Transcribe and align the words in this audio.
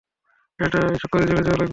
এই 0.59 0.69
চক্করে 1.01 1.23
জেলে 1.27 1.41
যাওয়া 1.41 1.59
লাগবে। 1.59 1.69